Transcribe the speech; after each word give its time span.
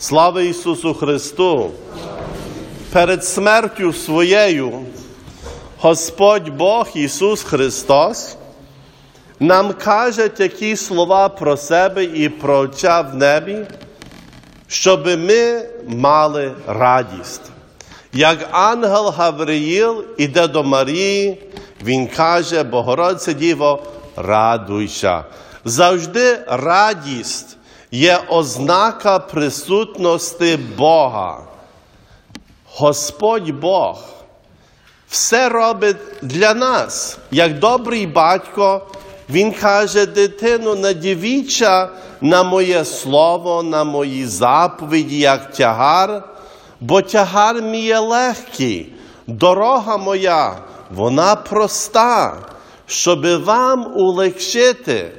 Слава 0.00 0.42
Ісусу 0.42 0.94
Христу! 0.94 1.70
Перед 2.92 3.24
смертю 3.24 3.92
своєю 3.92 4.72
Господь 5.78 6.48
Бог 6.48 6.88
Ісус 6.94 7.42
Христос 7.42 8.36
нам 9.40 9.72
каже 9.72 10.28
такі 10.28 10.76
слова 10.76 11.28
про 11.28 11.56
себе 11.56 12.04
і 12.04 12.28
про 12.28 12.58
Отця 12.58 13.00
в 13.00 13.14
небі, 13.14 13.56
щоб 14.68 15.06
ми 15.06 15.68
мали 15.88 16.52
радість. 16.66 17.42
Як 18.12 18.48
ангел 18.50 19.14
Гавриїл 19.16 20.04
іде 20.16 20.48
до 20.48 20.64
Марії, 20.64 21.42
він 21.84 22.06
каже, 22.06 22.62
Богородце 22.62 23.34
Діво, 23.34 23.82
радуйся. 24.16 25.24
Завжди 25.64 26.38
радість 26.46 27.57
є 27.90 28.20
ознака 28.28 29.18
присутності 29.18 30.56
Бога. 30.56 31.40
Господь 32.74 33.50
Бог 33.50 33.98
все 35.08 35.48
робить 35.48 35.96
для 36.22 36.54
нас. 36.54 37.18
Як 37.30 37.58
добрий 37.58 38.06
батько, 38.06 38.86
Він 39.30 39.52
каже, 39.52 40.06
дитину, 40.06 40.74
надівіча 40.74 41.88
на 42.20 42.42
моє 42.42 42.84
слово, 42.84 43.62
на 43.62 43.84
мої 43.84 44.26
заповіді, 44.26 45.18
як 45.18 45.52
тягар, 45.52 46.22
бо 46.80 47.02
тягар 47.02 47.62
мій 47.62 47.80
є 47.80 47.98
легкий, 47.98 48.92
дорога 49.26 49.96
моя, 49.96 50.56
вона 50.90 51.36
проста, 51.36 52.36
щоби 52.86 53.36
вам 53.36 53.96
улегшити. 53.96 55.12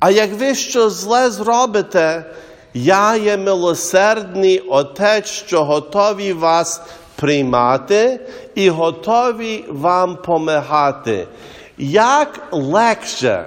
А 0.00 0.10
як 0.10 0.32
ви 0.32 0.54
що 0.54 0.90
зле 0.90 1.30
зробите, 1.30 2.24
я 2.74 3.16
є 3.16 3.36
милосердний 3.36 4.58
Отець, 4.58 5.26
що 5.26 5.64
готовий 5.64 6.32
вас 6.32 6.80
приймати 7.16 8.20
і 8.54 8.70
готовий 8.70 9.64
вам 9.68 10.16
помагати. 10.16 11.26
Як 11.78 12.48
легше, 12.52 13.44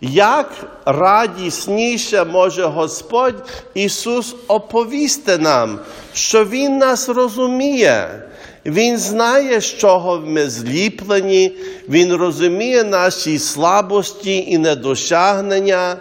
як 0.00 0.50
радісніше 0.84 2.24
може 2.24 2.64
Господь 2.64 3.48
Ісус 3.74 4.36
оповісти 4.48 5.38
нам, 5.38 5.78
що 6.12 6.44
Він 6.44 6.78
нас 6.78 7.08
розуміє. 7.08 8.22
Він 8.66 8.98
знає, 8.98 9.60
з 9.60 9.64
чого 9.64 10.22
ми 10.26 10.50
зліплені, 10.50 11.56
Він 11.88 12.14
розуміє 12.14 12.84
наші 12.84 13.38
слабості 13.38 14.36
і 14.36 14.58
недосягнення. 14.58 15.96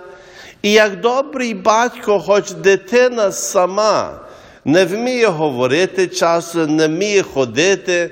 І 0.62 0.72
як 0.72 1.02
добрий 1.02 1.54
батько, 1.54 2.20
хоч 2.20 2.52
дитина 2.52 3.32
сама 3.32 4.20
не 4.66 4.86
вміє 4.86 5.28
говорити 5.28 6.08
часом, 6.08 6.76
не 6.76 6.88
вміє 6.88 7.24
ходити, 7.24 8.12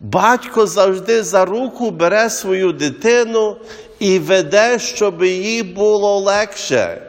батько 0.00 0.66
завжди 0.66 1.22
за 1.22 1.44
руку 1.44 1.90
бере 1.90 2.30
свою 2.30 2.72
дитину 2.72 3.56
і 3.98 4.18
веде, 4.18 4.78
щоб 4.78 5.24
їй 5.24 5.62
було 5.62 6.18
легше. 6.18 7.02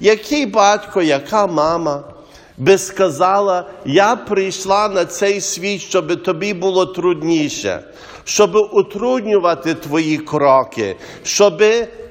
Який 0.00 0.46
батько, 0.46 1.02
яка 1.02 1.46
мама? 1.46 2.04
Би 2.58 2.78
сказала, 2.78 3.64
я 3.84 4.16
прийшла 4.16 4.88
на 4.88 5.04
цей 5.04 5.40
світ, 5.40 5.80
щоб 5.80 6.22
тобі 6.22 6.54
було 6.54 6.86
трудніше, 6.86 7.80
щоб 8.24 8.56
утруднювати 8.72 9.74
твої 9.74 10.18
кроки, 10.18 10.96
щоб 11.22 11.62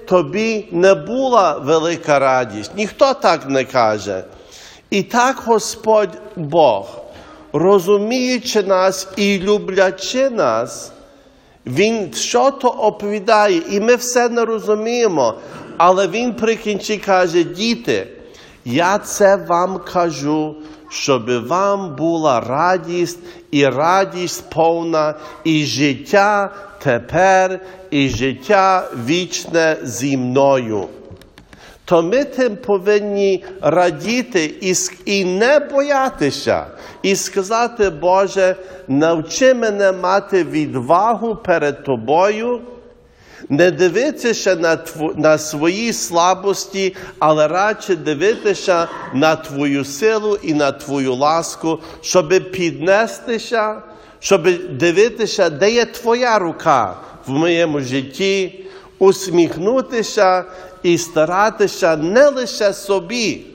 тобі 0.07 0.67
не 0.71 0.93
була 0.93 1.57
велика 1.57 2.19
радість. 2.19 2.71
Ніхто 2.75 3.13
так 3.13 3.49
не 3.49 3.63
каже. 3.63 4.23
І 4.89 5.03
так 5.03 5.43
Господь 5.45 6.17
Бог, 6.35 6.87
розуміючи 7.53 8.63
нас 8.63 9.07
і 9.15 9.39
люблячи 9.39 10.29
нас, 10.29 10.91
Він 11.65 12.13
що 12.13 12.51
то 12.51 12.67
оповідає, 12.67 13.61
і 13.69 13.79
ми 13.79 13.95
все 13.95 14.29
не 14.29 14.45
розуміємо, 14.45 15.33
але 15.77 16.07
Він 16.07 16.33
при 16.33 16.55
кінці 16.55 16.97
каже, 16.97 17.43
діти. 17.43 18.07
Я 18.69 18.97
це 18.97 19.35
вам 19.35 19.79
кажу, 19.79 20.55
щоб 20.89 21.47
вам 21.47 21.95
була 21.95 22.39
радість 22.39 23.19
і 23.51 23.65
радість 23.65 24.49
повна, 24.49 25.13
і 25.43 25.65
життя 25.65 26.53
тепер, 26.79 27.59
і 27.91 28.09
життя 28.09 28.89
вічне 29.05 29.77
зі 29.83 30.17
мною. 30.17 30.87
То 31.85 32.03
ми 32.03 32.23
тим 32.23 32.55
повинні 32.55 33.43
радіти 33.61 34.53
і, 34.61 34.73
і 35.05 35.25
не 35.25 35.59
боятися, 35.59 36.65
і 37.03 37.15
сказати, 37.15 37.89
Боже, 37.89 38.55
навчи 38.87 39.53
мене 39.53 39.91
мати 39.91 40.43
відвагу 40.43 41.35
перед 41.35 41.83
Тобою. 41.83 42.61
Не 43.49 43.71
дивитися 43.71 44.55
на 44.55 44.75
тв... 44.75 45.13
на 45.15 45.37
свої 45.37 45.93
слабості, 45.93 46.95
але 47.19 47.47
радше 47.47 47.95
дивитися 47.95 48.87
на 49.13 49.35
Твою 49.35 49.85
силу 49.85 50.37
і 50.43 50.53
на 50.53 50.71
Твою 50.71 51.15
ласку, 51.15 51.79
щоб 52.01 52.51
піднестися, 52.51 53.81
щоб 54.19 54.47
дивитися, 54.69 55.49
де 55.49 55.71
є 55.71 55.85
Твоя 55.85 56.39
рука 56.39 56.95
в 57.27 57.31
моєму 57.31 57.79
житті, 57.81 58.65
усміхнутися 58.99 60.43
і 60.83 60.97
старатися 60.97 61.97
не 61.97 62.29
лише 62.29 62.73
собі, 62.73 63.45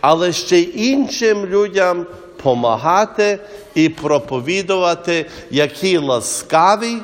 але 0.00 0.32
ще 0.32 0.58
й 0.58 0.72
іншим 0.74 1.46
людям 1.46 2.06
помагати 2.42 3.38
і 3.74 3.88
проповідувати, 3.88 5.26
який 5.50 5.98
ласкавий 5.98 6.96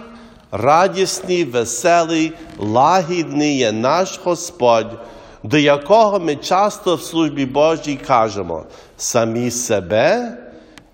радісний, 0.56 1.44
веселий, 1.44 2.33
лагідний 2.59 3.56
є 3.56 3.72
наш 3.72 4.21
Господь, 4.25 4.99
до 5.43 5.59
якого 5.59 6.21
ми 6.21 6.37
часто 6.37 6.94
в 6.94 7.03
службі 7.03 7.47
Божій 7.47 7.99
кажемо 8.06 8.65
самі 8.97 9.50
себе 9.50 10.39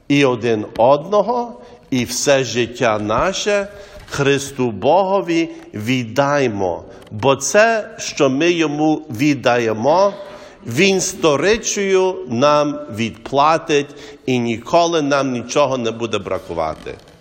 і 0.09 0.25
один 0.25 0.67
одного, 0.77 1.61
і 1.91 2.05
все 2.05 2.45
життя 2.45 2.99
наше 2.99 3.69
Христу 4.11 4.71
Богові 4.71 5.49
віддаймо, 5.75 6.85
бо 7.11 7.37
це, 7.37 7.89
що 7.99 8.31
ми 8.31 8.51
йому 8.51 9.03
віддаємо, 9.11 10.13
Він 10.67 11.01
сторичою 11.01 12.17
нам 12.29 12.79
відплатить 12.97 13.97
і 14.27 14.39
ніколи 14.39 15.03
нам 15.03 15.33
нічого 15.33 15.79
не 15.79 15.91
буде 15.91 16.19
бракувати. 16.19 16.95